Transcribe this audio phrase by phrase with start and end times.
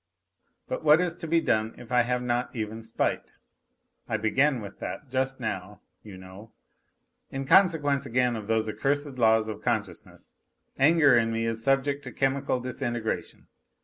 [0.67, 3.33] But what is to be done if I have not even spite
[4.09, 6.51] (I began with that just now, you know).
[7.29, 10.31] In consequence again of those accursed laws of con sciousness,
[10.79, 13.45] anger in me is subject to chemical disintegration.